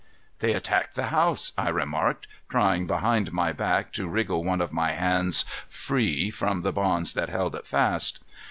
"They 0.39 0.53
attacked 0.53 0.95
the 0.95 1.09
house," 1.09 1.53
I 1.59 1.69
remarked, 1.69 2.25
trying 2.49 2.87
behind 2.87 3.31
my 3.31 3.53
back 3.53 3.93
to 3.93 4.07
wriggle 4.07 4.43
one 4.43 4.59
of 4.59 4.73
my 4.73 4.93
hands 4.93 5.45
free 5.69 6.31
from 6.31 6.63
the 6.63 6.73
bonds 6.73 7.13
that 7.13 7.29
held 7.29 7.53
it 7.53 7.67
fast. 7.67 8.19